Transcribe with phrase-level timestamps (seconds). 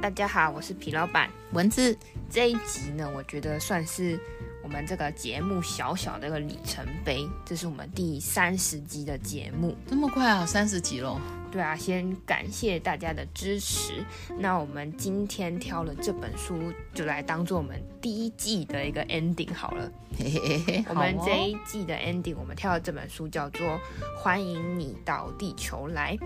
[0.00, 1.96] 大家好，我是皮老板文字。
[2.30, 4.18] 这一集呢，我觉得算是
[4.62, 7.28] 我们这个节目小小的一个里程碑。
[7.44, 11.20] 这是我们第三十集的节目，这么快啊，三十集喽。
[11.50, 14.04] 对啊，先感谢大家的支持。
[14.38, 19.90] 那我们今天挑了这本书，就来当做我们第一季的一个 ending 好了。
[20.16, 23.66] 嘿嘿嘿，我们这一季的 ending，我们挑的这本书叫做
[24.16, 26.16] 《欢迎你到地球来》。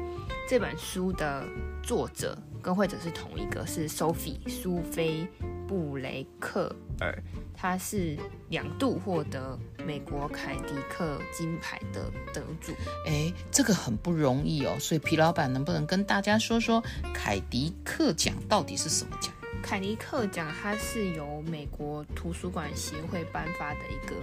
[0.46, 1.46] 这本书的
[1.82, 5.26] 作者跟会者是同一个，是 Sophie 苏菲
[5.66, 7.20] 布雷克尔。
[7.54, 8.16] 他是
[8.48, 12.72] 两度获得美国凯迪克金牌的得主，
[13.06, 14.76] 哎，这个很不容易哦。
[14.80, 19.32] 所以皮老板能不能跟大家说说凯迪克奖到底是什么奖？
[19.62, 24.16] 凯迪克奖它是由美国图书馆协会颁发的一个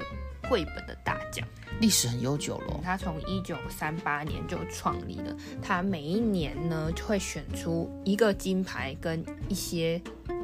[0.50, 1.48] 绘本的大奖，
[1.80, 2.80] 历史很悠久了。
[2.84, 10.02] 他从一九三八年就创立了，他每一年呢就会选出一个金牌跟一些。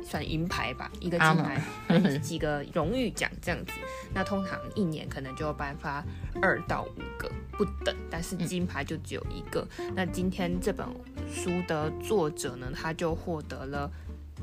[0.08, 1.60] 算银牌吧，一个金牌，
[2.22, 3.72] 几个荣誉奖这样子。
[4.14, 6.06] 那通常一年可能就颁发
[6.44, 9.68] 二到五个不等，但是金牌就只有一个。
[9.80, 10.88] 嗯、那今天这本
[11.28, 13.92] 书的作者呢，他就获得了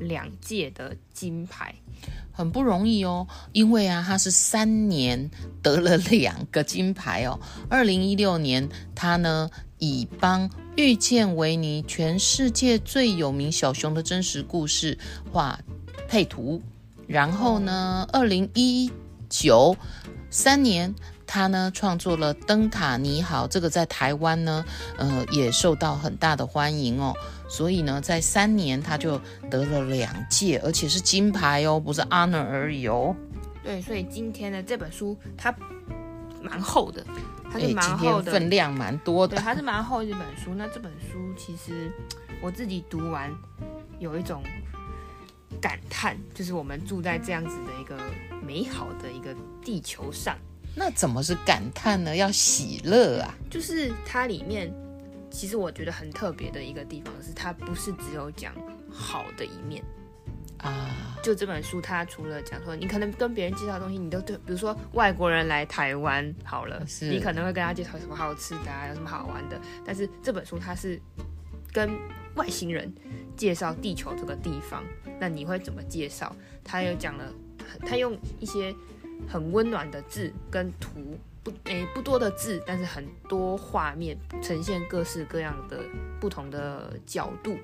[0.01, 1.73] 两届的金牌，
[2.33, 3.27] 很不容易哦。
[3.53, 5.31] 因为啊，他是三年
[5.63, 7.39] 得了两个金牌哦。
[7.69, 10.51] 二零一六年，他呢以帮。
[10.75, 14.99] 遇见维尼，全世界最有名小熊的真实故事
[15.31, 15.61] 画
[16.09, 16.63] 配图。
[17.07, 18.91] 然后呢，二零一
[19.29, 19.77] 九
[20.31, 20.95] 三年，
[21.27, 24.65] 他呢创作了《灯塔你好》，这个在台湾呢，
[24.97, 27.15] 呃，也受到很大的欢迎哦。
[27.53, 29.21] 所以呢，在三年他就
[29.51, 33.15] 得了两届，而且是金牌哦，不是 honor 而已哦。
[33.63, 35.55] 对，所以今天的这本书它
[36.41, 37.05] 蛮厚的。
[37.53, 39.37] 它是蛮厚的，分量蛮多的。
[39.37, 40.55] 对，它是蛮厚的一本书。
[40.57, 41.93] 那这本书其实
[42.41, 43.31] 我自己读完，
[43.99, 44.43] 有一种
[45.61, 47.99] 感叹，就是我们住在这样子的一个
[48.43, 50.35] 美好的一个地球上。
[50.75, 52.17] 那怎么是感叹呢？
[52.17, 53.35] 要喜乐啊！
[53.51, 54.73] 就是它里面，
[55.33, 58.55] 其实我觉得很特别的一个地方是，它不是只有讲
[58.91, 59.83] 好的一面。
[60.59, 69.61] 啊，就这本书，它除了讲说，你可能跟别人介绍东西，你都对，比如说外国人来台湾，好了，是你可能会跟他介绍什么好吃的啊，有什么好玩的。
[69.85, 71.01] 但是这本书它是
[71.73, 71.91] 跟
[72.37, 72.95] 外星人
[73.37, 74.85] 介绍地球这个地方，
[75.19, 76.37] 那你会怎么介绍？
[76.63, 77.33] 他又讲了，
[77.85, 78.73] 他用一些
[79.29, 81.19] 很温暖的字跟图。
[81.45, 85.81] 不，诶、不多的字，但是很多画面呈现各式各样的
[86.21, 87.57] 不同的角度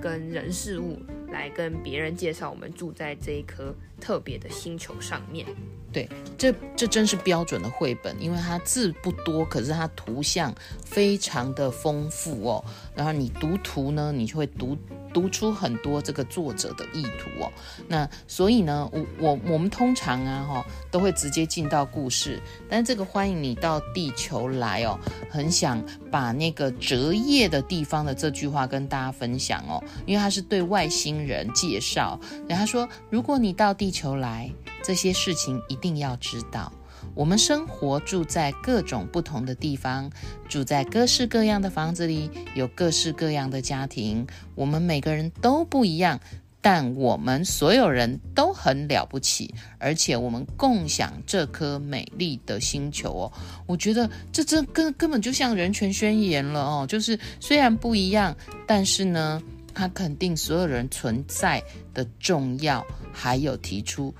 [0.00, 0.98] 跟人事物，
[1.30, 5.46] 来跟别人介绍我们住在这一颗特别的星球上面。
[5.92, 10.54] 对，这这真是标准的绘本，因为它字不多，可是它图像
[10.84, 12.64] 非常的丰富哦。
[12.94, 14.76] 然后你读图呢，你就会读。
[15.16, 17.50] 读出很多这个作者的意图哦，
[17.88, 22.38] 那所以呢，我我我们通常啊哈都会直接进到故事，
[22.68, 25.00] 但是这个欢迎你到地球来哦，
[25.30, 34.52] 很想把那个折页的地方的这句话跟大家分享哦，因为他是对外星人介绍，然后他说，如果你到地球来，
[34.84, 36.70] 这些事情一定要知道。
[37.16, 40.08] 我们生活住在各种不同的地方，
[40.50, 44.24] 住在各式各样的房子里，有各式各样的家庭。
[44.54, 46.20] 我们每个人都不一样，
[46.60, 53.32] 但我们所有人都很了不起，而且我们共享这颗美丽的星球哦。
[53.66, 58.36] 我觉得这这根根本就像人权宣言了哦，就是虽然不一样，
[58.66, 59.42] 但是呢，
[59.72, 61.62] 它肯定所有人存在
[61.94, 64.14] 的重要，还有提出。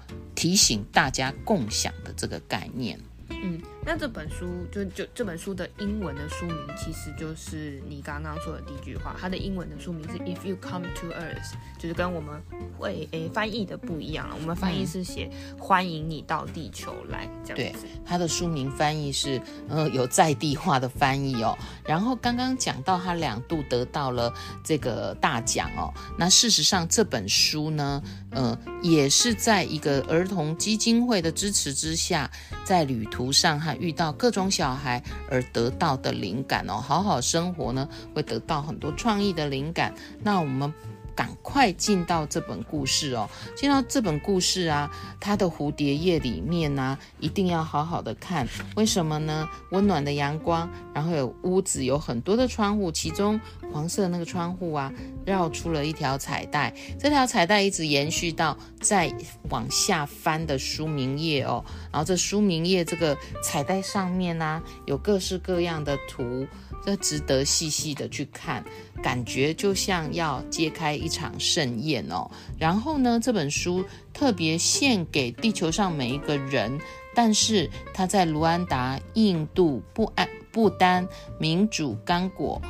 [0.47, 2.97] 提醒大家共享的这个概念。
[3.31, 9.15] 嗯，那这本书就就这本书的英文的书名，其实就是你刚刚说的第一句话。
[9.17, 12.43] 它的英文的书名是 "If you come to Earth"，就是跟我们
[12.77, 14.35] 会诶翻译的不一样了。
[14.41, 17.87] 我们翻译是写“欢迎你到地球来”这样子。
[17.87, 21.57] 对，它的书名翻译是呃有在地化的翻译哦。
[21.85, 24.35] 然后刚刚讲到他两度得到了
[24.65, 25.95] 这个大奖哦。
[26.19, 28.03] 那事实上这本书呢，
[28.33, 32.29] 呃也是在一个儿童基金会的支持之下，
[32.65, 33.31] 在旅途。
[33.37, 39.95] 上还遇到各种小孩而得到的灵感哦，好好生活呢会得到很多创意的灵感。
[40.23, 40.73] 那我们
[41.15, 43.27] 赶快进到这本故事哦。
[43.57, 48.47] 进到这本故事啊，它的蝴蝶页里面呢、一定要好好的看。
[48.77, 49.49] 为什么呢？
[49.71, 53.41] 温暖的阳光，然后有屋子，有很多的窗户，其中
[53.73, 54.93] 黄色那个窗户啊，
[55.25, 56.75] 绕出了一条彩带。
[56.99, 59.13] 这条彩带一直延续到再
[59.51, 61.65] 往下翻的书名页哦。
[61.93, 66.47] 然后这书名页这个彩带上面呢、啊，有各式各样的图。
[66.85, 68.65] 这值得细细的去看，
[69.03, 72.31] 感觉就像要揭开一场盛宴哦。
[72.61, 76.79] 然后呢，这本书特别献给地球上每一个人，
[77.13, 81.05] 但是他在卢安达、印度、不安、不丹、
[81.41, 82.63] 民主、刚果。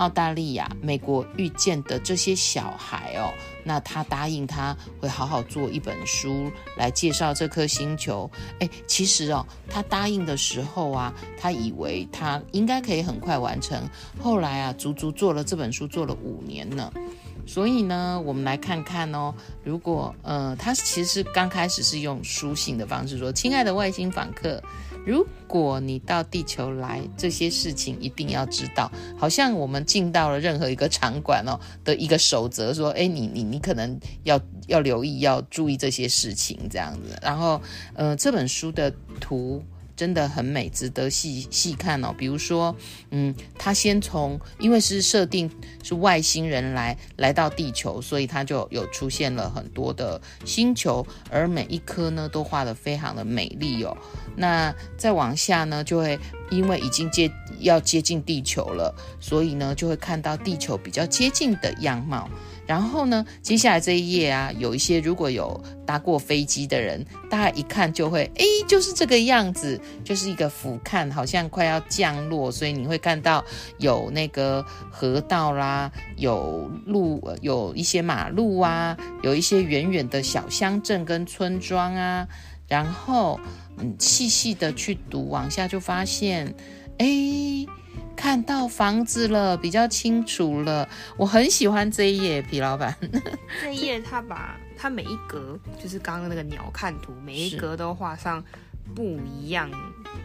[0.00, 3.30] 澳大利亚、美国遇见的这些小孩哦，
[3.62, 8.28] 那他答应他会好好做一本书来介绍这颗星球。
[8.60, 13.78] 诶，其实哦，他答应的时候啊，他以为他应该可以很快完成，
[14.18, 16.90] 后来啊，足足做了这本书做了五年呢。
[17.46, 19.34] 所以呢，我们来看看哦，
[19.64, 24.62] 如果呃，他其实刚开始是用书信的方式说：“亲爱的外星访客。”
[25.06, 28.92] 如果你到地球来，这些事情一定要知道。
[29.16, 37.18] 好像我们进到了任何一个场馆哦的一个守则，说，哎，你你你可能要要留意，要注意这些事情，这样子。
[37.22, 37.60] 然后，
[37.94, 39.64] 呃，这本书的图。
[40.00, 42.14] 真的很美，值得细细看哦。
[42.16, 42.74] 比如说，
[43.10, 45.50] 嗯，他先从，因为是设定
[45.82, 53.94] 是外星人来来到地球，所以他就有出现了很多的星球，而每一颗呢都画得非常的美丽哦。
[54.34, 56.18] 那再往下呢，就会
[56.50, 62.26] 因为已经接要接近地球了，所以呢就会看到地球比较接近的样貌。
[62.70, 73.44] 然后呢，接下来这一页啊，有一些如果有搭过飞机的人，大家一看就会，哎，就是这个样子，就是一个俯瞰，好像快要降落，所以你会看到
[73.78, 82.28] 有那个河道啦，有路，有一些马路啊，有一些远远的小乡镇跟村庄啊，
[82.68, 83.40] 然后
[83.78, 86.54] 嗯，细细的去读，往下就发现，
[86.98, 87.66] 哎。
[88.20, 90.86] 看到房子了，比较清楚了。
[91.16, 92.94] 我很喜欢这一页，皮老板。
[93.62, 98.44] 这一页他把他每一格，就是刚刚那个鸟瞰图，每一格都画上
[98.94, 99.70] 不一样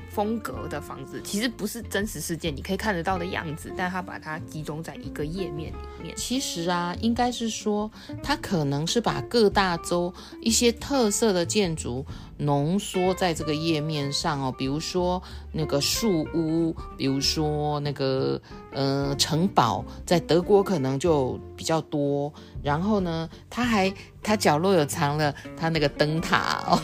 [0.09, 1.21] 风格的房子。
[1.23, 6.15] 其实不是真实世界你可以看得到的样子，但他把它集中在一个页面里面。
[6.15, 7.91] 其实啊，应该是说，
[8.23, 12.05] 他可能是把各大洲一些特色的建筑。
[12.37, 15.23] 浓缩在这个页面上哦，比如说
[15.53, 18.41] 那个树屋，比如说那个
[18.73, 22.33] 呃城堡，在德国可能就比较多。
[22.61, 26.77] 然后呢，它还它角落有藏了它那个灯塔哦，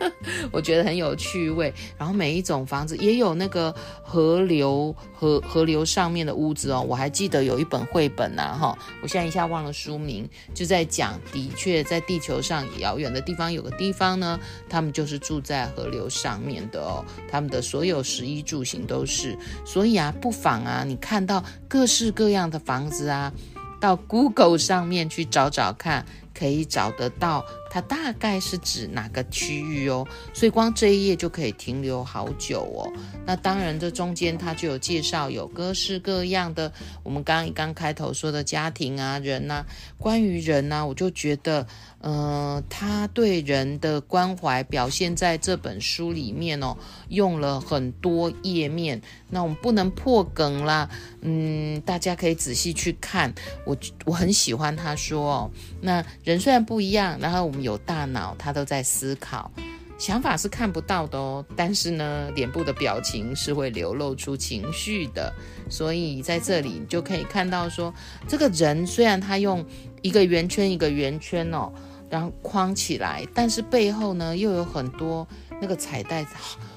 [0.52, 1.72] 我觉得很有趣味。
[1.96, 14.88] 然后每一种房子也有那个河流河河流上面的屋子哦，我还记得有一本绘本呐、啊、哈，我现在一下忘了书名，就在讲，的确在地球上遥远的地方有个地方呢，他们。
[14.98, 23.32] 就是住在河流上面的哦，他们的所有食衣住行都是，所以啊，不妨啊，你看到各式各样的房子啊，
[23.78, 26.04] 到 Google 上面去找找看。
[26.38, 32.90] 可以找得到，它大概是指哪个区域哦，所以光这一页就可以停留好久哦。
[33.26, 36.72] 那当然，这中间它就有介绍，有各式各样的，
[37.02, 39.64] 我们刚刚开头说的家庭啊、人啊，
[39.98, 41.66] 关于人啊，我就觉得，
[42.00, 46.76] 呃，他对人的关怀表现在这本书里面哦，
[47.08, 49.02] 用了很多页面。
[49.30, 50.88] 那我们不能破梗啦，
[51.20, 53.34] 嗯，大家可以仔细去看。
[53.64, 55.50] 我我很喜欢他说哦，
[55.80, 56.04] 那。
[56.24, 59.50] 人虽然不一样，然后我们有大脑，他都在思考，
[59.98, 61.44] 想法是看不到的哦。
[61.56, 65.32] 但是呢，脸部的表情是会流露出情绪的。
[65.70, 67.94] 所以在这里你就可以看到说，
[68.26, 69.64] 这个人虽然他用
[70.02, 71.72] 一个圆圈一个圆圈哦，
[72.10, 75.26] 然后框起来，但是背后呢又有很多
[75.60, 76.26] 那个彩带。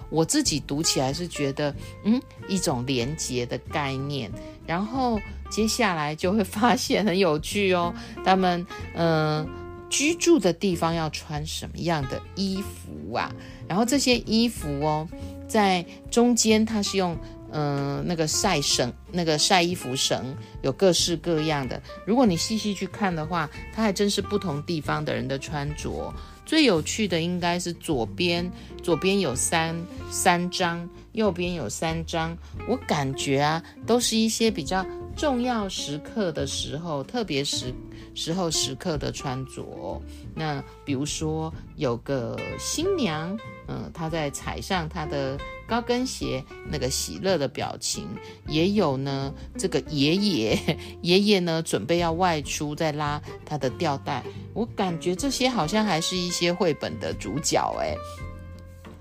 [0.10, 1.74] 我自己读起来是觉得，
[2.04, 4.32] 嗯，一种连结的概念。
[4.66, 5.20] 然后。
[5.52, 9.46] 接下来就会发现很有趣哦， 他们嗯、
[9.90, 13.30] 居住的地方要穿什么样的衣服啊？
[13.68, 15.06] 然后这些衣服哦，
[15.50, 17.18] 在中间它是用
[17.52, 21.82] 嗯、那个晒绳，那个晒衣服绳，有各式各样的。
[22.06, 26.14] 如果你细细去看的话，它还真是不同地方的人的穿着。
[26.46, 29.76] 最有趣的应该是左边，左边有三
[30.10, 32.38] 三张，右边有三张。
[32.68, 34.86] 我感觉啊，都是一些比较。
[35.14, 37.74] 重要时刻的时候，特别时
[38.14, 40.02] 时候时刻的穿着。
[40.36, 43.38] 那比如说有个新娘，
[43.68, 45.38] 嗯，她在踩上她的
[45.68, 48.04] 高跟鞋，那个喜乐的表情；
[48.48, 50.60] 也有呢，这个爷爷，
[51.02, 54.24] 爷爷呢准备要外出，在拉他的吊带。
[54.54, 57.96] 我感觉这些好像还是一些绘本的主角，哎。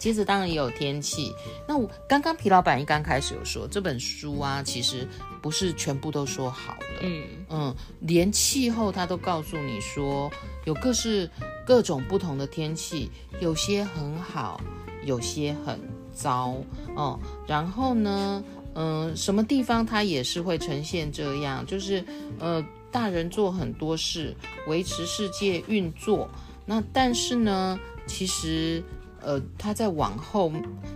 [0.00, 1.32] 接着当然也有天气。
[1.68, 5.06] 那我刚刚皮老板一刚开始有说，这本书啊，其实
[5.42, 6.86] 不是全部都说好的。
[7.02, 10.30] 嗯嗯，连气候他都告诉你说，
[10.64, 11.30] 有各式
[11.66, 14.58] 各种不同的天气，有些很好，
[15.04, 15.78] 有些很
[16.14, 16.56] 糟
[16.96, 17.20] 哦。
[17.46, 18.42] 然后呢，
[18.74, 22.02] 嗯、呃，什么地方它也是会呈现这样，就是
[22.38, 24.34] 呃，大人做很多事
[24.66, 26.26] 维持世界运作。
[26.64, 28.82] 那但是呢，其实。
[29.22, 30.52] 呃，他在往后，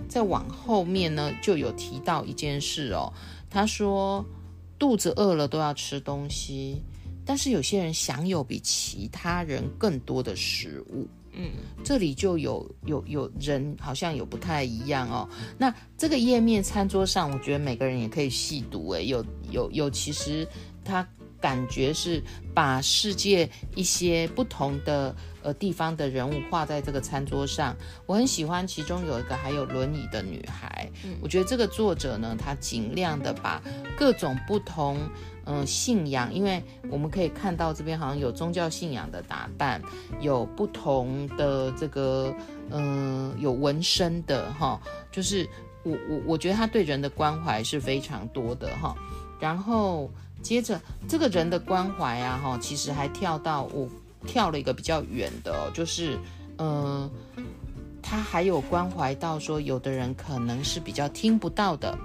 [0.08, 3.12] 在往后面呢，就有提到一件事哦。
[3.50, 4.24] 他说，
[4.78, 6.82] 肚子饿了都要吃东西，
[7.24, 11.06] 但是有些人享有比其他人更多的食物。
[11.32, 11.50] 嗯，
[11.82, 15.28] 这里就有有有人好像有不太一样哦。
[15.58, 18.90] 那这个页面餐桌上，我觉得每个人也可以细读。
[18.90, 20.46] 诶，有有有，其实
[20.84, 21.06] 他。
[21.44, 22.22] 感觉是
[22.54, 28.66] 把世界一些不同的呃地方的人物画在这个餐桌上，我很喜欢。
[28.66, 33.60] 其中有一个还有轮椅的女孩，嗯，我觉得这个作者呢，他尽量的把
[33.94, 34.96] 各种不同
[35.44, 39.82] 嗯、呃、信仰，因为我们可以看到这边好像有宗教信仰的打扮，
[40.22, 42.34] 有不同的这个
[42.70, 44.80] 嗯、呃、有纹身的哈，
[45.12, 45.46] 就是
[45.82, 48.96] 我我我觉得他对人的关怀是非常多的哈，
[49.38, 50.10] 然后。
[50.44, 53.88] 接着这个人的关怀啊，哈，其实还跳到我
[54.26, 56.18] 跳了一个比较远的哦，就是，
[56.58, 57.10] 嗯、呃，
[58.02, 61.98] 他还有关怀到说，有的人可能是比较听不到的，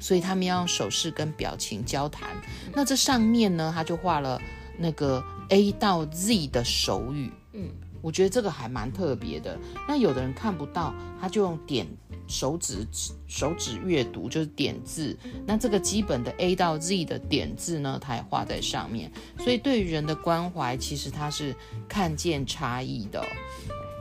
[0.00, 2.30] 所以他们要用手势跟表情交谈。
[2.74, 4.40] 那这上面呢，他就画了
[4.76, 7.70] 那个 A 到 Z 的手语，嗯，
[8.02, 9.56] 我觉得这个还蛮特别的。
[9.86, 11.86] 那有的人看不到，他就用点。
[12.28, 12.86] 手指
[13.26, 15.16] 手指阅读就是点字，
[15.46, 19.10] 那这个基本的 A 到 Z 的点字呢，它也画在上面。
[19.38, 21.56] 所以对于人的关怀，其实它是
[21.88, 23.24] 看见差异的。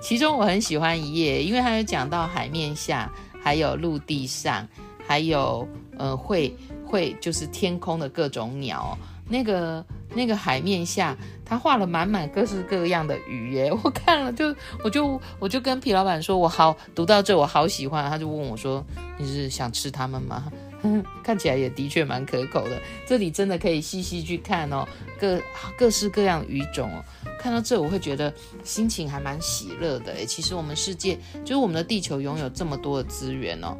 [0.01, 4.67] 其中我很喜欢一页，因为它有讲到海面下，还有陆地上，
[5.07, 5.67] 还有
[5.97, 6.55] 呃会
[6.85, 8.95] 会就是天空的各种鸟。
[9.29, 11.15] 那个那个海面下，
[11.45, 13.71] 他画了满满各式各样的鱼耶！
[13.83, 18.09] 我看了就我就我就跟皮老板说，我好读到这我好喜欢。
[18.09, 18.85] 他就问我说
[19.17, 20.51] ：“你是想吃它们吗？”
[21.23, 22.79] 看起来也的确蛮可口的。
[23.05, 24.87] 这里真的可以细细去看哦，
[25.19, 25.41] 各
[25.77, 27.03] 各式各样鱼种哦。
[27.39, 30.25] 看到这我会觉得心情还蛮喜乐的诶。
[30.25, 33.75] 其实我们世界就是我们的地球拥有这么多的资源哦。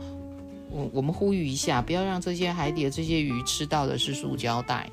[0.70, 4.90] 我我们呼吁一下，不要让这些海底的这些鱼吃到的是塑胶袋。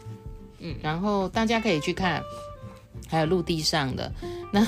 [0.82, 2.22] 然后大家可以去看，
[3.08, 4.12] 还有陆地上的
[4.52, 4.66] 那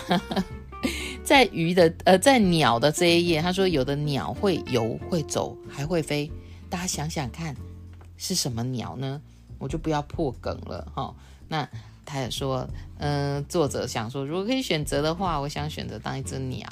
[1.25, 6.31] 在鱼的呃，在鸟的这一页，他说有的鸟会游会走还会飞，
[6.69, 7.57] 大家想想看
[8.17, 9.21] 是什么鸟呢？
[9.59, 11.15] 我就不要破梗了哈、
[11.49, 11.69] 那。
[12.07, 12.67] 他也说，
[12.99, 16.67] 嗯、呃，作者想说，如果可以选择的话，我想选择当一只鸟。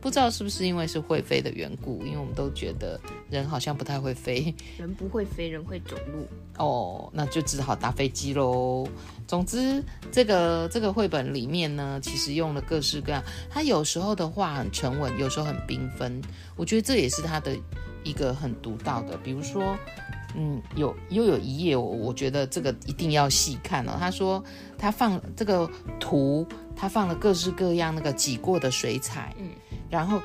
[0.00, 2.98] 不知道是不是因为是会飞的缘故，因为我们都觉得
[3.30, 4.54] 人好像不太会飞。
[4.78, 6.26] 人不会飞，人会走路。
[6.58, 8.86] 哦，那就只好搭飞机喽。
[9.26, 13.22] 总之，这个这个绘本里面呢，其实用了各式各样。
[13.50, 16.20] 他有时候的话很沉稳，有时候很缤纷。
[16.56, 17.54] 我觉得这也是他的
[18.04, 19.76] 一个很独到的，比如说。
[20.34, 23.98] 嗯，有又有一页，我我觉得这个一定要细看哦。
[24.00, 24.42] 他说
[24.78, 29.50] 他放这个图，他放了各式各样那个挤过的水彩，嗯，
[29.90, 30.22] 然后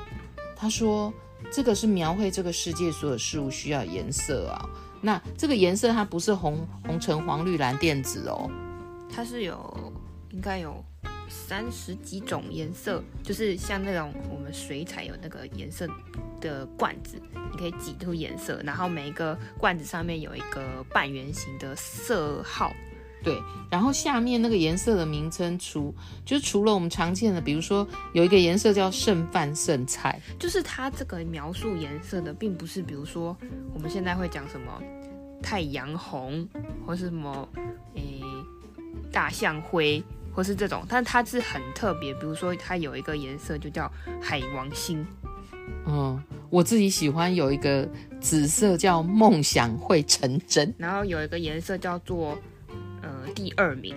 [0.56, 1.12] 他说
[1.52, 4.66] 这个是描绘这个世界所有事物需要颜色啊。
[5.02, 8.50] 那这个颜色它不是红红橙黄绿蓝靛紫哦，
[9.14, 9.92] 它是有
[10.30, 10.82] 应该有。
[11.28, 15.86] 三十几种颜色，就是像那种我们水彩有那个颜色
[16.40, 17.20] 的罐子，
[17.52, 22.72] 你可以挤出颜色，然后每一个罐子上面有一个半圆形的色号，
[23.22, 25.94] 对，然后下面那个颜色的名称除
[26.24, 33.36] 就是除了我们常见的，比如说有一个颜色叫剩饭剩菜，就是它这个描述颜色的，并不是比如说
[33.74, 34.82] 我们现在会讲什么
[35.42, 36.48] 太阳红
[36.86, 37.48] 或是什么
[37.94, 38.22] 诶
[39.12, 40.02] 大象灰。
[40.38, 42.14] 或是这种，但它是很特别。
[42.14, 43.90] 比如说，它有一个颜色就叫
[44.22, 45.04] 海王星。
[45.84, 47.88] 嗯，我自己喜欢有一个
[48.20, 50.72] 紫色叫梦想会成真。
[50.78, 52.38] 然后有一个颜色叫做
[53.02, 53.96] 呃第二名，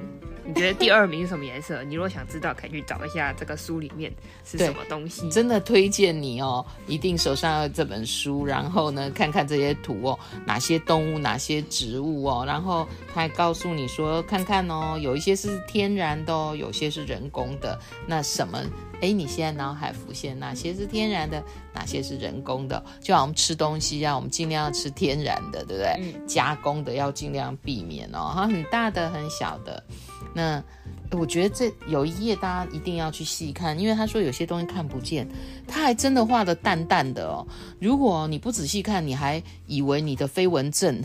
[0.54, 1.82] 你觉得第二名是什么颜色？
[1.82, 4.12] 你如果想知道，可以去找一下这个书里面
[4.44, 5.30] 是什么东西。
[5.30, 17.80] 真的推荐你哦，一定手上有这本书，然后呢，看看这些图哦，哪些动物，哪些植物哦，然后他还告诉你说，看看哦，有一些是天然的哦，有些是人工的。
[18.06, 18.62] 那什么？
[19.00, 21.42] 哎，你现在脑海浮现哪些是天然的，
[21.74, 22.84] 哪些是人工的？
[23.00, 25.96] 就好像我们吃东西一啊，我们尽量要吃天然的，对不对？
[26.02, 26.28] 嗯。
[26.28, 29.82] 加工的要尽量避免哦，哈，很大的，很小的。
[30.34, 30.64] 那
[31.12, 35.28] 我觉得这有一页大家一定要去细看，因为他说有些东西看不见，
[35.68, 37.46] 他还真的画的淡淡的哦。
[37.80, 41.02] 如果你不仔细看，你还以为你的飞蚊症，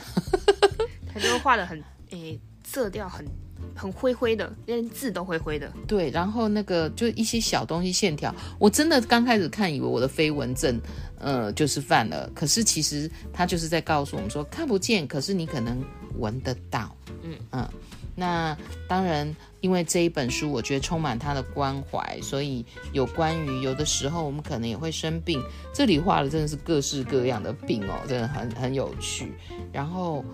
[1.13, 3.27] 他就画的很诶，色调很
[3.75, 5.73] 很灰灰的，连字都灰灰的。
[5.89, 10.81] 对，然后那个就一些小东西线条，我真的刚开始看以为我的飞蚊症，
[11.19, 12.31] 呃，就是犯了。
[12.33, 15.83] 可是其实他就是在告诉我们说看不见，可是你可能
[16.19, 16.95] 闻得到。
[17.25, 17.69] 嗯嗯。
[18.17, 18.57] 那
[18.89, 25.41] 当然，因为这一本书，我觉得充满他的关怀，所以有关于有的时候我们可能也会生病，
[25.73, 29.35] 这里画的真的是各式各样的病哦，真的很很有趣。
[29.71, 30.25] 然后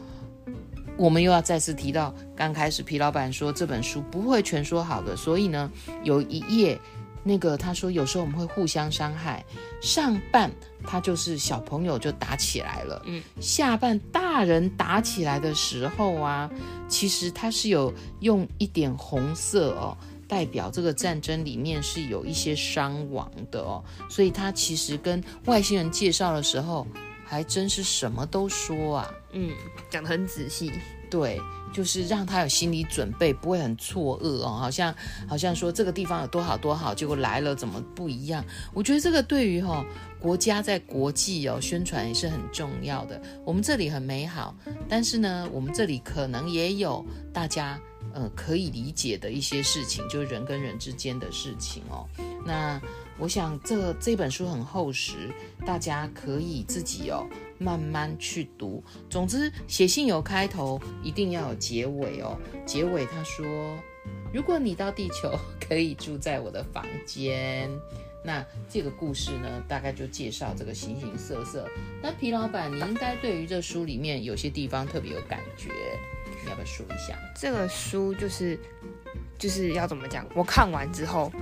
[0.96, 5.70] 我们又要再次提到，刚开始皮老板说这本书不会全说好的，所以呢，
[6.04, 6.80] 有一页。
[7.24, 9.44] 那个他说，有时候我们会互相伤害，
[9.80, 10.50] 上半
[10.84, 16.50] 他就是小朋友就打起来了，嗯，下半大人打起来的时候啊，
[16.88, 26.86] 其实他是有用一点红色哦，代表这个战争里面是有一些伤亡的哦，所以他其实跟外星人介绍的时候，
[27.24, 29.52] 还真是什么都说啊，嗯，
[29.88, 30.72] 讲得很仔细，
[31.08, 31.40] 对。
[31.72, 34.94] 就是让他有心理准备，不会很错愕哦，好像
[35.26, 38.44] 好像说这个地方有多好多好，结果来了怎么不一样？
[38.72, 39.86] 我觉得这个对于哈、哦、
[40.20, 43.20] 国家在国际哦宣传也是很重要的。
[43.44, 44.54] 我们这里很美好，
[44.88, 47.80] 但是呢，我们这里可能也有大家
[48.12, 52.06] 呃可以理解的一些事情，就是人跟人之间的事情哦。
[52.44, 52.80] 那
[53.18, 55.30] 我想这这本书很厚实，
[55.64, 57.24] 大家可以自己哦。
[57.62, 58.82] 慢慢去读。
[59.08, 62.36] 总之，写信有开头，一定要有结尾哦。
[62.66, 63.46] 结尾他说
[64.34, 67.70] ：“如果你到地球，可以住在我的房间。”
[68.24, 71.68] 那这个故事呢，大概就介绍这个形形色色。
[72.00, 75.70] 那皮老板，你应该对于这书里面有些地方特别有感觉，
[76.44, 77.18] 你要不要说一下？
[77.36, 78.56] 这个书就是
[79.38, 80.24] 就是要怎么讲？
[80.36, 81.32] 我看完之后，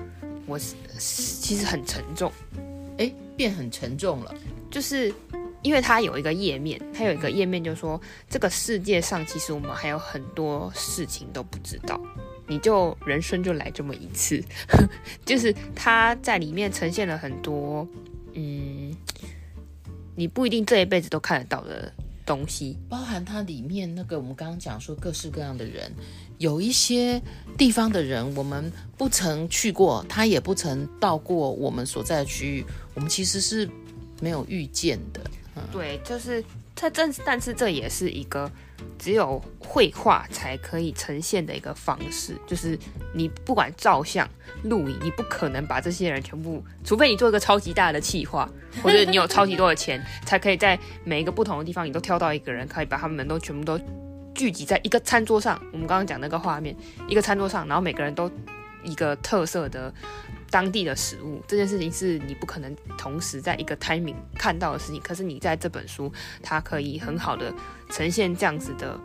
[0.47, 2.33] 我其实很沉重，
[2.97, 4.35] 诶，变很沉重了，
[4.71, 5.13] 就是。
[5.63, 12.01] 因为它有一个页面，它有一个页面，就说这个世界上其实我们还有很多事情都不知道，
[12.47, 14.43] 你就人生就来这么一次，
[15.27, 17.87] 就是它在里面呈现了很多，
[18.35, 18.95] 嗯，
[20.17, 21.93] 你不一定这一辈子都看得到的
[22.25, 25.93] 东西，包含它里面那个我们刚刚讲说各式各样的人，
[26.39, 27.21] 有一些
[27.59, 33.69] 地方的人我们不曾去过，他也不曾到过我们所在的区域，我们其实是
[34.23, 35.21] 没有遇见的。
[35.73, 36.43] 对，就是
[36.75, 38.51] 它这，但是这也是一个
[38.99, 42.35] 只有绘画才可以呈现的一个方式。
[42.47, 42.79] 就是
[43.15, 44.29] 你不管照相、
[44.65, 48.49] 录影，你不可能把这些人全部，除非你做一个超级大的企划，
[48.83, 53.79] 或者你有超级多的钱，才可以在每一个不同的地方，你都挑到一个人，可以把他们都全部都
[54.35, 55.61] 聚集在一个餐桌上。
[55.73, 56.75] 我们刚刚讲那个画面，
[57.09, 58.31] 一个餐桌上，然后每个人都
[58.83, 59.93] 一个特色的。
[60.51, 67.55] 当地的食物这件事情是你不可能同时在一个 timing 看到的事情，可是你在这本书，它可以很好的
[67.91, 68.99] 呈现这样子的，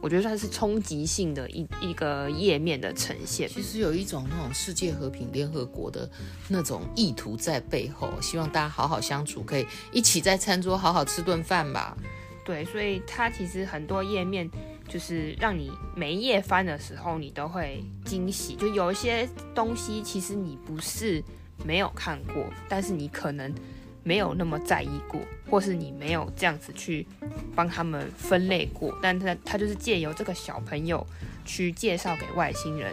[0.00, 3.48] 我觉得算是冲击性的一一个页面的呈现。
[3.48, 6.08] 其实有一种那种世界和平联合国的
[6.48, 11.96] 那种意图在背后，希望大家好好相处，可以一起在餐桌好好吃顿饭吧。
[12.44, 14.50] 对，所以它其实很多页面。
[14.90, 18.56] 就是让你每一页翻的时候，你都会惊喜。
[18.56, 21.22] 就有一些东西，其实你不是
[21.64, 23.54] 没有看过，但是你可能
[24.02, 27.06] 没有那么在意过，或是你没有这样子去
[27.54, 28.92] 帮他们分类过。
[29.00, 31.06] 但他他就是借由这个小朋友
[31.44, 32.92] 去介绍给外星人，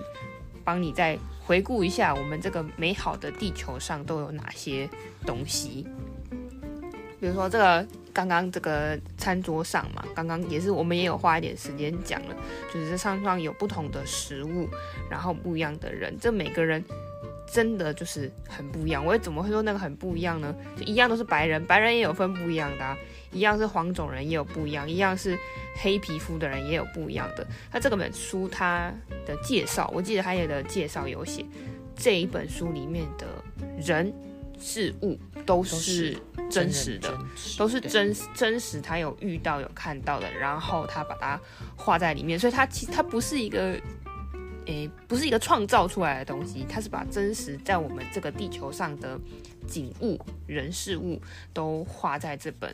[0.63, 4.87] 帮你再回顾一下我们这个美好的地球上都有哪些
[5.25, 5.87] 东西。
[7.19, 7.87] 比如说这个。
[8.17, 12.35] 刚刚这个餐桌上嘛，刚刚也是我们也有花一点时间讲了，
[12.73, 14.67] 就是这上上有不同的食物，
[15.07, 16.83] 然后不一样的人，这每个人
[17.47, 19.05] 真的就是很不一样。
[19.05, 20.55] 我也怎么会说那个很不一样呢？
[20.75, 22.97] 就一样都是白人，白人也有分不一样的啊，
[23.31, 25.37] 一样是黄种人也有不一样，一样是
[25.75, 27.45] 黑皮肤的人也有不一样的。
[27.71, 28.91] 他这个本书它
[29.27, 31.45] 的介绍，我记得他也的介绍有写，
[31.95, 33.27] 这一本书里面的
[33.79, 34.11] 人
[34.59, 36.15] 事物都是。
[36.49, 37.13] 真实的
[37.57, 41.37] 都是真真实，他有遇到有看到的，然后他把它
[41.75, 43.77] 画在里面，所以他其实他不是一个
[44.65, 49.19] 诶，不是一个创造出来的东西，它是把真实在我们这个地球上的
[49.67, 51.21] 景物、人事物
[51.53, 52.73] 都画在这本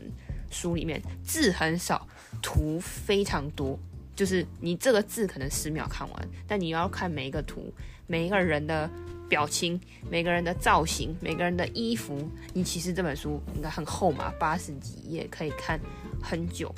[0.52, 1.02] 书里面。
[1.24, 2.08] 字很少，
[2.44, 3.80] 图非常多。
[4.16, 7.74] 就是你这个字可能十秒看完，但你要看每一个图，
[8.06, 8.88] 每一个人的
[9.34, 12.30] 表情，每个人的造型，每个人的衣服。
[12.54, 15.80] 你其实这本书应该很厚嘛，八十几页可以看
[16.22, 16.72] 很久。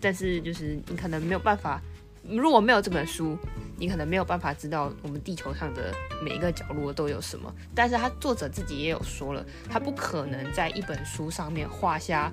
[0.00, 1.80] 但是就是你可能没有办法。
[2.28, 3.38] 如果没有这本书，
[3.76, 7.54] 你可能没有办法知道我们地球上的每一个角落都有什么。
[7.76, 12.32] 但是他作者自己也有说了，他不可能在一本书上面画下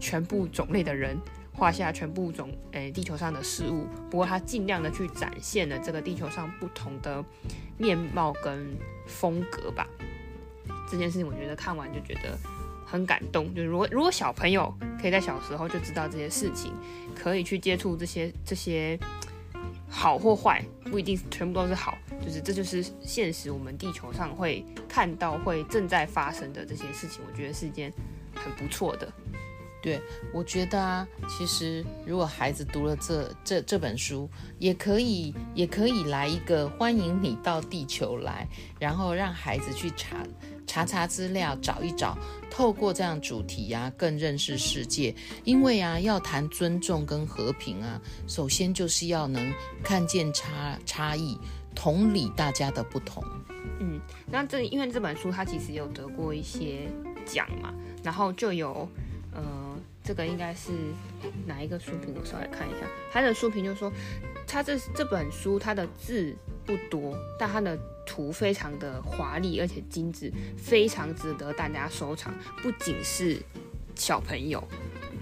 [0.00, 1.16] 全部种类的人，
[1.52, 3.86] 画下全部种诶、地球上的事物。
[4.10, 7.24] 不过他尽量的去展现了这个地球上不同的
[7.78, 9.86] 面貌跟风格吧。
[10.90, 12.38] 这件事情我觉得看完就觉得
[12.86, 13.54] 很感动。
[13.54, 16.72] 就如果如果小朋友可以在小时候就知道这些事情。
[17.14, 18.98] 可以去接触这些这些
[19.88, 27.92] 好或坏，不一定全部都是好，就是这就是现实，我们地球上会看到会正在发生的这些事情，我觉得是一件
[28.34, 29.06] 很不错的。
[29.82, 30.00] 对，
[30.32, 38.46] 我觉得啊，其实如果孩子读了这这这本书，也可以也可以来一个欢迎你到地球来，
[38.78, 40.18] 然后让孩子去查
[40.68, 42.16] 查查资料，找一找，
[42.48, 45.12] 透过这样主题呀、啊，更认识世界。
[45.42, 51.36] 因为啊，要谈尊重跟和平啊，首先就是要能看见差差异，
[51.74, 53.22] 同理大家的不同。
[53.80, 56.88] 嗯，那这因为这本书它其实有得过一些
[57.26, 58.88] 奖嘛，然后就有
[59.34, 59.60] 呃。
[60.04, 60.72] 这个应该是
[61.46, 62.12] 哪一个书评？
[62.18, 62.78] 我稍微看一下，
[63.12, 63.90] 他的书评就说，
[64.48, 66.34] 他这这本书它的字
[66.66, 72.34] 不多，但它的图非常的华丽而且精致，非常值得大家收藏。
[72.64, 73.40] 不仅是
[73.94, 74.66] 小朋友，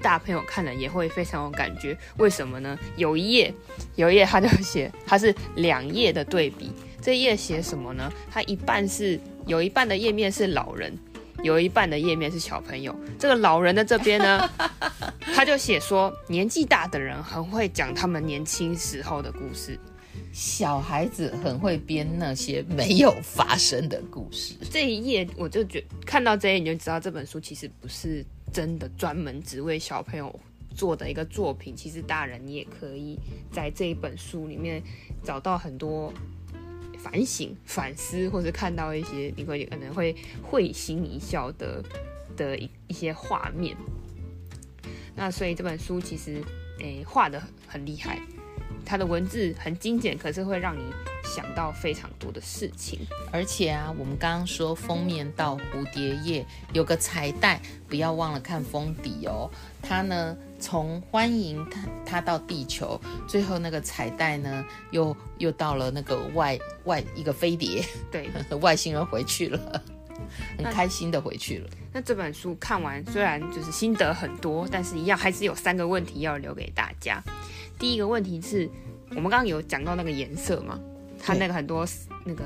[0.01, 1.95] 大朋友看了也会非常有感觉。
[2.17, 2.79] 为什么呢？
[2.97, 3.53] 有一页，
[3.97, 6.73] 有一页他就写，它是两页的对比。
[7.03, 8.11] 这页写什么呢？
[8.31, 10.99] 它一半是有一半的页面是老人。
[11.43, 14.49] 有一半的页面是小朋友，这个老人的这边呢，
[15.35, 19.79] 他就写说，年纪大的人很会讲他们年轻时候的故事，
[20.33, 24.55] 小孩子很会编那些没有发生的故事。
[24.71, 30.39] 这一页我就觉看到这一页你就知道这本书其实不是真的专门只为小朋友
[30.75, 33.19] 做的一个作品，其实大人你也可以
[33.51, 34.83] 在这一本书里面
[35.25, 36.13] 找到很多。
[37.03, 41.83] 反省、反思，或是看到一些你会可能会会心一笑的
[42.37, 43.77] 的一一些画面。
[45.17, 46.43] 那所以这本书其实
[46.79, 48.21] 诶画的很厉害，
[48.85, 50.83] 它的文字很精简，可是会让你
[51.33, 52.99] 想到非常多的事情。
[53.31, 59.49] 而且啊，我们刚刚说封面到蝴蝶叶有个彩带，不要忘了看封底哦。
[59.81, 68.29] 它呢，从欢迎它它到地球，最后那个彩带呢，又又到了那个外外一个飞碟，对，
[68.61, 69.83] 外星人回去了，
[70.59, 71.69] 很开心的回去了。
[71.93, 77.23] 那，那这本书看完，虽然就是心得很多，但是一样还是有三个问题要留给大家。
[77.79, 78.69] 第一个问题是
[79.11, 80.79] 我们刚刚有讲到那个颜色嘛，
[81.21, 81.87] 它那个很多
[82.25, 82.45] 那个。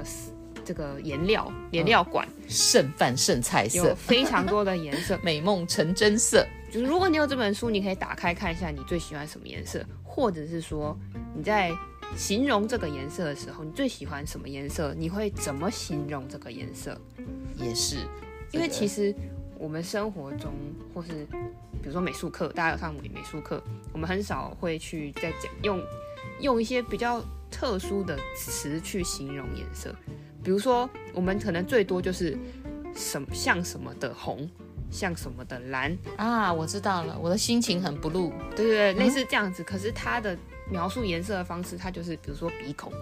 [0.66, 6.42] 这个颜料颜料馆，剩饭剩菜色，有非常多的颜色， 美梦成真色。
[6.72, 10.98] 就是如果你有这本书，你可以打开看一下，你最喜欢什么颜色，或者是说
[11.36, 11.70] 你在
[12.16, 14.94] 形容这个颜色的时候，你最喜欢什么颜色？
[14.96, 16.98] 你会怎么形容这个颜色？
[17.56, 17.98] 也是，
[18.50, 19.14] 因为其实
[19.58, 20.50] 我们生活中，
[20.94, 21.26] 或是
[21.82, 25.78] 比如说美术课，大家有上美美术课，我们很少会去在讲用
[26.40, 27.22] 用一些比较
[27.54, 29.94] 特殊的词去形容颜色。
[30.42, 32.36] 比如说，我们可能最多就是
[32.94, 34.50] 什么像什么的红，
[34.90, 39.62] 像什么的蓝啊，我知道了，我的心情很 blue，对对对，类似这样子。
[39.62, 40.36] 嗯、可是它的
[40.68, 42.92] 描述颜色的方式，它就是比如说鼻孔，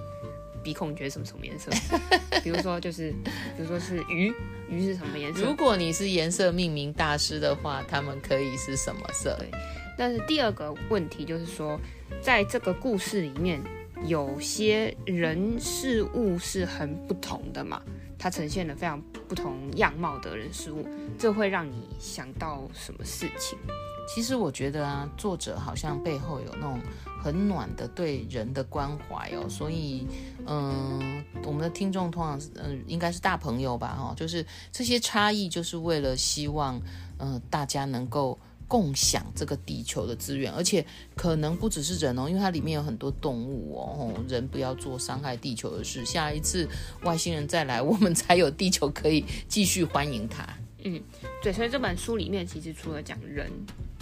[0.62, 1.70] 鼻孔你觉得什么什么颜色？
[2.44, 3.10] 比如说就是，
[3.56, 4.32] 比如说是鱼，
[4.68, 5.42] 鱼是什么颜色？
[5.42, 9.34] 如果你是颜色命名大师的话，他们可以是什么色？
[9.40, 9.50] 对。
[9.98, 11.76] 但是第二个问题就是说，
[12.22, 13.60] 在这个故事里面。
[14.06, 17.80] 有些人事物是很不同的嘛，
[18.18, 20.84] 它呈现了非常不同样貌的人事物，
[21.18, 23.56] 这会让你想到什么事情？
[24.12, 26.80] 其实我觉得啊，作者好像背后有那种
[27.22, 30.06] 很暖的对人的关怀哦，所以
[30.46, 36.80] 嗯，我们的听众通常嗯应该是大朋友吧，哈，就是这些差异就是为了希望
[37.18, 38.38] 嗯大家能够。
[38.72, 40.82] 共享这个地球的资源，而且
[41.14, 44.14] 可能不只是人哦，因为它里面有很多动物哦。
[44.26, 46.02] 人不要做伤害地球的事。
[46.06, 46.66] 下一次
[47.02, 50.48] 外星人再来，我们才有地球可以继续欢迎他。
[50.84, 50.98] 嗯，
[51.42, 51.52] 对。
[51.52, 53.50] 所以这本书里面其实除了讲人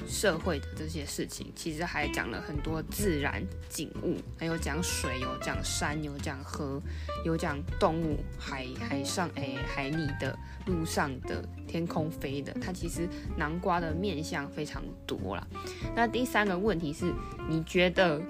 [0.09, 6.81] 社会的这些事情，其实还讲了很多自然景物，还有讲水，有讲山，有讲河，
[7.25, 10.37] 有讲动物，海海上诶、海里的、
[10.67, 15.47] 路上的、天空飞的，它其实南瓜的面相非常多啦。
[15.95, 17.13] 那第三个问题是，
[17.49, 18.21] 你觉得？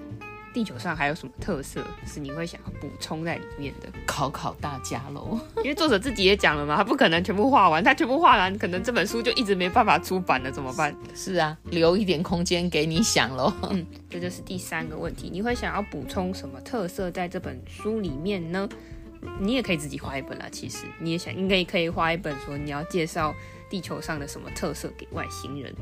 [0.53, 3.87] 地球上还有什么特色是你会想要补充在里面的？
[4.05, 10.95] 考考大家喽， 因为作者自己也讲了嘛，他不可能全部画完，他全部画完，可能这本书就一直没办法出版了，怎么办？
[11.15, 13.53] 是啊，留一点空间给你想喽。
[13.69, 18.67] 嗯，这就是第三个问题，你会想要补充什么特色在这本书里面呢？
[19.39, 23.33] 你也可以自己画一本啦，其实你也想应该可以画一本，说你要介绍
[23.69, 25.73] 地球上的什么特色给外星人。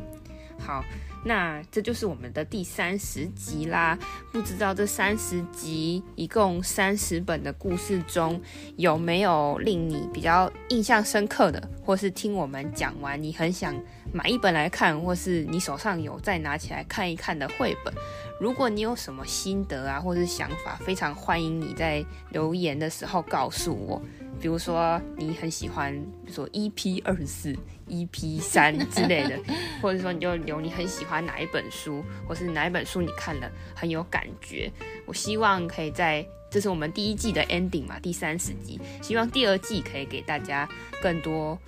[0.59, 0.83] 好。
[1.23, 3.97] 那这就是我们的第三十集啦。
[4.31, 8.41] 不知道这三十集一共三十本的故事中，
[8.77, 13.75] 有没有令你比较印象深刻的，或是听我们讲完你很想
[14.13, 17.93] 买一本来看，或是你手上有再拿起来看一看的绘本？
[18.39, 24.01] 如果你有什么心得啊，或是想法，非常欢迎你在留言的时候告诉我。
[24.39, 27.55] 比如说你很喜欢，比如说 EP 二十四、
[27.87, 29.37] EP 三之类的，
[29.81, 34.71] 或者说你就留你很喜欢哪一本书，或是哪一本书你看了很有感觉。
[35.05, 40.67] 我希望可以在，这是我们第一季的 ending 嘛，第三十集，希望第二季可以给大家
[41.01, 41.59] 更多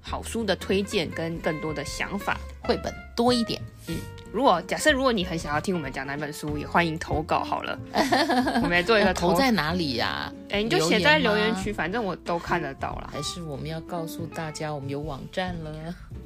[0.00, 3.96] 好书的推荐跟更多的想法，绘本多一点，嗯。
[4.36, 7.78] 如果假设如果你很想要听我们讲哪本书，也欢迎投稿好了。
[8.62, 10.32] 我们来做一个投，投在哪里呀、啊？
[10.50, 13.08] 哎、欸，你就写在留言区，反正我都看得到啦。
[13.10, 15.72] 还是我们要告诉大家，我们有网站了？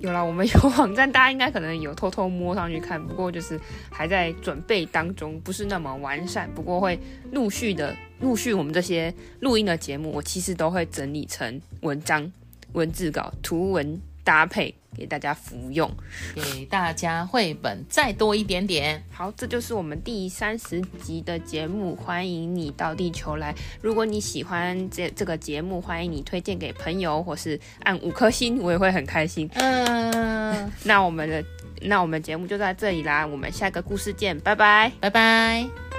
[0.01, 3.57] 有啦，我们有网站，大家应该可能有偷偷摸上去看，不过就是
[3.92, 6.51] 还在准备当中，不是那么完善。
[6.53, 6.99] 不过会
[7.31, 12.29] 陆续的陆续，我们这些录音的节目，我其实都会整理成文章、
[12.73, 14.72] 文字稿、图文搭配。
[14.92, 15.88] 给大家服用，
[16.34, 19.02] 给大家绘本再多一点点。
[19.10, 21.94] 好，这就是我们第三十集的节目。
[21.94, 23.54] 欢迎你到地球来。
[23.80, 29.48] 如果你喜欢这这个节目，欢迎你推荐给朋友，或是按五颗星，我也会很开心。
[29.54, 31.42] 嗯， 那我们的
[31.80, 33.24] 那我们节目就在这里啦。
[33.24, 35.89] 我们下个故事见，拜拜，拜拜。